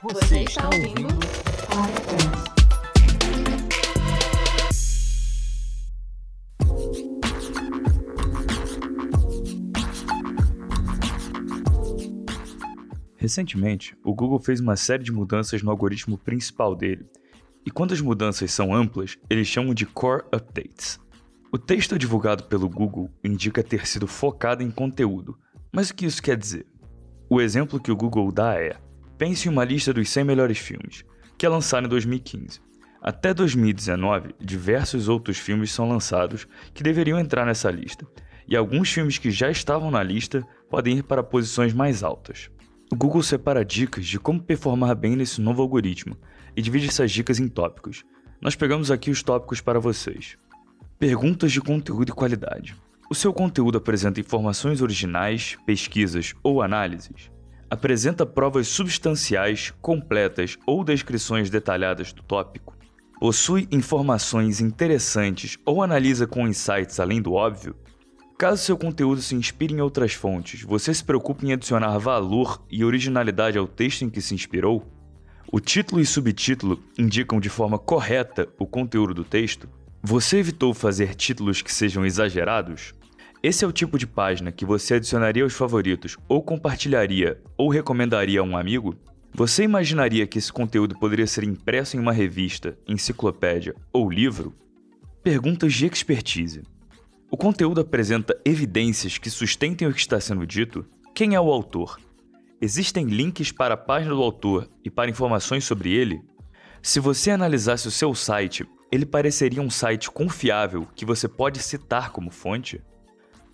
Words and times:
Você 0.00 0.44
está 0.44 0.64
ouvindo 0.66 1.08
Recentemente, 13.16 13.96
o 14.04 14.14
Google 14.14 14.38
fez 14.38 14.60
uma 14.60 14.76
série 14.76 15.02
de 15.02 15.10
mudanças 15.10 15.64
no 15.64 15.70
algoritmo 15.70 16.16
principal 16.16 16.76
dele, 16.76 17.04
e 17.66 17.70
quando 17.70 17.92
as 17.92 18.00
mudanças 18.00 18.52
são 18.52 18.72
amplas, 18.72 19.18
eles 19.28 19.48
chamam 19.48 19.74
de 19.74 19.84
Core 19.84 20.22
Updates. 20.32 21.00
O 21.50 21.58
texto 21.58 21.98
divulgado 21.98 22.44
pelo 22.44 22.68
Google 22.68 23.10
indica 23.24 23.64
ter 23.64 23.84
sido 23.84 24.06
focado 24.06 24.62
em 24.62 24.70
conteúdo, 24.70 25.36
mas 25.72 25.90
o 25.90 25.94
que 25.94 26.06
isso 26.06 26.22
quer 26.22 26.36
dizer? 26.36 26.66
O 27.28 27.40
exemplo 27.40 27.80
que 27.80 27.90
o 27.90 27.96
Google 27.96 28.30
dá 28.30 28.54
é: 28.54 28.76
pense 29.18 29.48
em 29.48 29.50
uma 29.50 29.64
lista 29.64 29.92
dos 29.92 30.08
100 30.08 30.24
melhores 30.24 30.58
filmes, 30.58 31.04
que 31.36 31.44
é 31.44 31.48
lançada 31.48 31.86
em 31.86 31.90
2015. 31.90 32.60
Até 33.02 33.34
2019, 33.34 34.34
diversos 34.40 35.08
outros 35.08 35.36
filmes 35.36 35.72
são 35.72 35.88
lançados 35.88 36.46
que 36.72 36.82
deveriam 36.82 37.18
entrar 37.18 37.44
nessa 37.44 37.70
lista, 37.70 38.06
e 38.46 38.56
alguns 38.56 38.90
filmes 38.90 39.18
que 39.18 39.30
já 39.30 39.50
estavam 39.50 39.90
na 39.90 40.02
lista 40.02 40.46
podem 40.70 40.98
ir 40.98 41.02
para 41.02 41.22
posições 41.22 41.74
mais 41.74 42.02
altas. 42.02 42.48
O 42.90 42.96
Google 42.96 43.22
separa 43.22 43.64
dicas 43.64 44.06
de 44.06 44.18
como 44.18 44.42
performar 44.42 44.94
bem 44.94 45.14
nesse 45.14 45.40
novo 45.40 45.60
algoritmo 45.60 46.16
e 46.56 46.62
divide 46.62 46.88
essas 46.88 47.10
dicas 47.10 47.38
em 47.38 47.46
tópicos. 47.46 48.04
Nós 48.40 48.54
pegamos 48.54 48.90
aqui 48.90 49.10
os 49.10 49.22
tópicos 49.22 49.60
para 49.60 49.78
vocês. 49.78 50.38
Perguntas 50.98 51.52
de 51.52 51.60
conteúdo 51.60 52.10
e 52.10 52.14
qualidade. 52.14 52.74
O 53.10 53.14
seu 53.14 53.32
conteúdo 53.32 53.78
apresenta 53.78 54.20
informações 54.20 54.80
originais, 54.80 55.56
pesquisas 55.66 56.34
ou 56.42 56.62
análises? 56.62 57.30
Apresenta 57.70 58.24
provas 58.24 58.66
substanciais, 58.68 59.74
completas 59.82 60.56
ou 60.66 60.82
descrições 60.82 61.50
detalhadas 61.50 62.14
do 62.14 62.22
tópico? 62.22 62.74
Possui 63.20 63.68
informações 63.70 64.60
interessantes 64.60 65.58
ou 65.66 65.82
analisa 65.82 66.26
com 66.26 66.48
insights 66.48 66.98
além 66.98 67.20
do 67.20 67.34
óbvio? 67.34 67.76
Caso 68.38 68.62
seu 68.62 68.78
conteúdo 68.78 69.20
se 69.20 69.34
inspire 69.34 69.74
em 69.74 69.80
outras 69.80 70.14
fontes, 70.14 70.62
você 70.62 70.94
se 70.94 71.04
preocupa 71.04 71.44
em 71.44 71.52
adicionar 71.52 71.98
valor 71.98 72.64
e 72.70 72.84
originalidade 72.84 73.58
ao 73.58 73.66
texto 73.66 74.02
em 74.02 74.08
que 74.08 74.22
se 74.22 74.34
inspirou? 74.34 74.86
O 75.52 75.60
título 75.60 76.00
e 76.00 76.06
subtítulo 76.06 76.82
indicam 76.96 77.38
de 77.38 77.50
forma 77.50 77.78
correta 77.78 78.48
o 78.58 78.66
conteúdo 78.66 79.12
do 79.12 79.24
texto? 79.24 79.68
Você 80.02 80.38
evitou 80.38 80.72
fazer 80.72 81.14
títulos 81.14 81.60
que 81.60 81.74
sejam 81.74 82.06
exagerados? 82.06 82.94
Esse 83.40 83.64
é 83.64 83.68
o 83.68 83.72
tipo 83.72 83.96
de 83.96 84.06
página 84.06 84.50
que 84.50 84.64
você 84.64 84.94
adicionaria 84.94 85.44
aos 85.44 85.52
favoritos 85.52 86.16
ou 86.28 86.42
compartilharia 86.42 87.40
ou 87.56 87.70
recomendaria 87.70 88.40
a 88.40 88.42
um 88.42 88.56
amigo? 88.56 88.96
Você 89.32 89.62
imaginaria 89.62 90.26
que 90.26 90.38
esse 90.38 90.52
conteúdo 90.52 90.98
poderia 90.98 91.26
ser 91.26 91.44
impresso 91.44 91.96
em 91.96 92.00
uma 92.00 92.12
revista, 92.12 92.76
enciclopédia 92.88 93.76
ou 93.92 94.10
livro? 94.10 94.52
Perguntas 95.22 95.72
de 95.72 95.86
expertise. 95.86 96.62
O 97.30 97.36
conteúdo 97.36 97.80
apresenta 97.80 98.36
evidências 98.44 99.18
que 99.18 99.30
sustentem 99.30 99.86
o 99.86 99.94
que 99.94 100.00
está 100.00 100.18
sendo 100.18 100.44
dito? 100.44 100.84
Quem 101.14 101.36
é 101.36 101.40
o 101.40 101.52
autor? 101.52 102.00
Existem 102.60 103.06
links 103.06 103.52
para 103.52 103.74
a 103.74 103.76
página 103.76 104.16
do 104.16 104.22
autor 104.22 104.68
e 104.84 104.90
para 104.90 105.10
informações 105.10 105.64
sobre 105.64 105.92
ele? 105.92 106.20
Se 106.82 106.98
você 106.98 107.30
analisasse 107.30 107.86
o 107.86 107.92
seu 107.92 108.16
site, 108.16 108.66
ele 108.90 109.06
pareceria 109.06 109.62
um 109.62 109.70
site 109.70 110.10
confiável 110.10 110.88
que 110.96 111.04
você 111.04 111.28
pode 111.28 111.62
citar 111.62 112.10
como 112.10 112.32
fonte? 112.32 112.82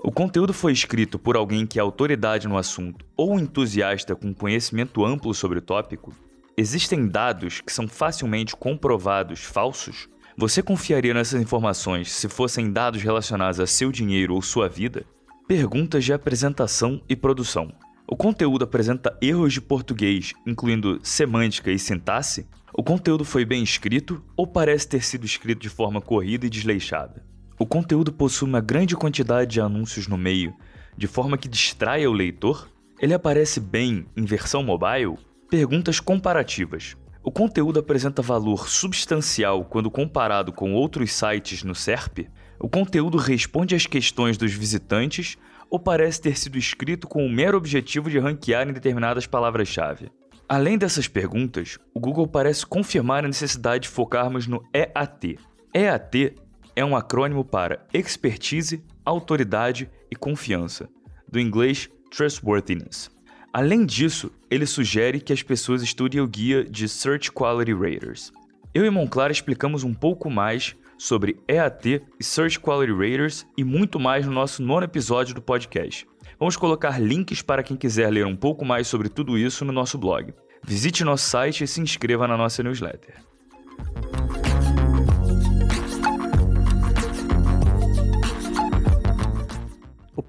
O 0.06 0.12
conteúdo 0.12 0.52
foi 0.52 0.70
escrito 0.70 1.18
por 1.18 1.34
alguém 1.34 1.66
que 1.66 1.78
é 1.78 1.82
autoridade 1.82 2.46
no 2.46 2.58
assunto 2.58 3.06
ou 3.16 3.40
entusiasta 3.40 4.14
com 4.14 4.34
conhecimento 4.34 5.02
amplo 5.02 5.32
sobre 5.32 5.60
o 5.60 5.62
tópico? 5.62 6.14
Existem 6.58 7.08
dados 7.08 7.62
que 7.62 7.72
são 7.72 7.88
facilmente 7.88 8.54
comprovados 8.54 9.40
falsos? 9.40 10.06
Você 10.36 10.62
confiaria 10.62 11.14
nessas 11.14 11.40
informações 11.40 12.12
se 12.12 12.28
fossem 12.28 12.70
dados 12.70 13.02
relacionados 13.02 13.58
a 13.58 13.66
seu 13.66 13.90
dinheiro 13.90 14.34
ou 14.34 14.42
sua 14.42 14.68
vida? 14.68 15.06
Perguntas 15.48 16.04
de 16.04 16.12
apresentação 16.12 17.00
e 17.08 17.16
produção. 17.16 17.72
O 18.06 18.14
conteúdo 18.14 18.64
apresenta 18.64 19.16
erros 19.22 19.54
de 19.54 19.62
português, 19.62 20.34
incluindo 20.46 21.00
semântica 21.02 21.70
e 21.70 21.78
sintaxe? 21.78 22.46
O 22.74 22.82
conteúdo 22.82 23.24
foi 23.24 23.46
bem 23.46 23.62
escrito 23.62 24.22
ou 24.36 24.46
parece 24.46 24.86
ter 24.86 25.02
sido 25.02 25.24
escrito 25.24 25.62
de 25.62 25.70
forma 25.70 26.02
corrida 26.02 26.44
e 26.44 26.50
desleixada? 26.50 27.24
O 27.56 27.64
conteúdo 27.64 28.12
possui 28.12 28.48
uma 28.48 28.60
grande 28.60 28.96
quantidade 28.96 29.52
de 29.52 29.60
anúncios 29.60 30.08
no 30.08 30.18
meio, 30.18 30.54
de 30.96 31.06
forma 31.06 31.38
que 31.38 31.48
distraia 31.48 32.10
o 32.10 32.12
leitor? 32.12 32.68
Ele 32.98 33.14
aparece 33.14 33.60
bem 33.60 34.06
em 34.16 34.24
versão 34.24 34.62
mobile? 34.62 35.16
Perguntas 35.48 36.00
comparativas. 36.00 36.96
O 37.22 37.30
conteúdo 37.30 37.78
apresenta 37.78 38.20
valor 38.20 38.68
substancial 38.68 39.64
quando 39.64 39.90
comparado 39.90 40.52
com 40.52 40.74
outros 40.74 41.12
sites 41.12 41.62
no 41.62 41.74
SERP? 41.74 42.28
O 42.58 42.68
conteúdo 42.68 43.18
responde 43.18 43.74
às 43.74 43.86
questões 43.86 44.36
dos 44.36 44.52
visitantes 44.52 45.38
ou 45.70 45.78
parece 45.78 46.20
ter 46.20 46.36
sido 46.36 46.58
escrito 46.58 47.06
com 47.06 47.24
o 47.24 47.30
mero 47.30 47.56
objetivo 47.56 48.10
de 48.10 48.18
ranquear 48.18 48.68
em 48.68 48.72
determinadas 48.72 49.26
palavras-chave? 49.26 50.10
Além 50.48 50.76
dessas 50.76 51.08
perguntas, 51.08 51.78
o 51.94 52.00
Google 52.00 52.26
parece 52.26 52.66
confirmar 52.66 53.24
a 53.24 53.28
necessidade 53.28 53.84
de 53.84 53.88
focarmos 53.88 54.46
no 54.46 54.62
EAT. 54.74 55.38
EAT 55.72 56.34
é 56.76 56.84
um 56.84 56.96
acrônimo 56.96 57.44
para 57.44 57.86
Expertise, 57.92 58.82
Autoridade 59.04 59.90
e 60.10 60.16
Confiança, 60.16 60.88
do 61.30 61.38
inglês 61.38 61.88
Trustworthiness. 62.10 63.10
Além 63.52 63.86
disso, 63.86 64.32
ele 64.50 64.66
sugere 64.66 65.20
que 65.20 65.32
as 65.32 65.42
pessoas 65.42 65.82
estudem 65.82 66.20
o 66.20 66.26
guia 66.26 66.64
de 66.64 66.88
Search 66.88 67.30
Quality 67.30 67.72
Raters. 67.72 68.32
Eu 68.74 68.84
e 68.84 68.90
Monclar 68.90 69.30
explicamos 69.30 69.84
um 69.84 69.94
pouco 69.94 70.28
mais 70.28 70.74
sobre 70.98 71.38
EAT 71.46 72.02
e 72.18 72.24
Search 72.24 72.58
Quality 72.58 72.92
Raters 72.92 73.46
e 73.56 73.62
muito 73.62 74.00
mais 74.00 74.26
no 74.26 74.32
nosso 74.32 74.62
nono 74.62 74.84
episódio 74.84 75.34
do 75.34 75.42
podcast. 75.42 76.06
Vamos 76.38 76.56
colocar 76.56 77.00
links 77.00 77.42
para 77.42 77.62
quem 77.62 77.76
quiser 77.76 78.10
ler 78.10 78.26
um 78.26 78.34
pouco 78.34 78.64
mais 78.64 78.88
sobre 78.88 79.08
tudo 79.08 79.38
isso 79.38 79.64
no 79.64 79.72
nosso 79.72 79.96
blog. 79.96 80.34
Visite 80.62 81.04
nosso 81.04 81.28
site 81.28 81.62
e 81.62 81.66
se 81.68 81.80
inscreva 81.80 82.26
na 82.26 82.36
nossa 82.36 82.62
newsletter. 82.62 83.14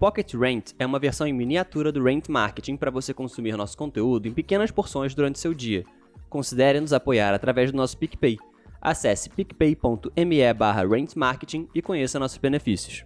Pocket 0.06 0.36
Rent 0.36 0.74
é 0.78 0.86
uma 0.86 1.00
versão 1.00 1.26
em 1.26 1.34
miniatura 1.34 1.92
do 1.92 2.04
Rent 2.04 2.30
Marketing 2.30 2.78
para 2.78 2.92
você 2.92 3.12
consumir 3.12 3.58
nosso 3.58 3.76
conteúdo 3.76 4.28
em 4.28 4.32
pequenas 4.32 4.70
porções 4.70 5.16
durante 5.16 5.40
seu 5.40 5.52
dia. 5.52 5.84
Considere 6.30 6.80
nos 6.80 6.94
apoiar 6.94 7.34
através 7.34 7.72
do 7.72 7.78
nosso 7.78 7.98
PicPay. 7.98 8.38
Acesse 8.80 9.32
picpay.me 9.32 10.54
barra 10.54 10.86
rentmarketing 10.88 11.68
e 11.74 11.82
conheça 11.82 12.20
nossos 12.20 12.38
benefícios. 12.38 13.04